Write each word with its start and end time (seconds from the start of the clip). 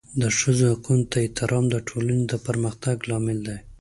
د 0.21 0.23
ښځو 0.39 0.65
حقونو 0.73 1.09
ته 1.11 1.17
احترام 1.25 1.65
د 1.71 1.75
ټولنې 1.87 2.23
د 2.31 2.33
پرمختګ 2.47 2.95
لامل 3.09 3.39
دی. 3.47 3.57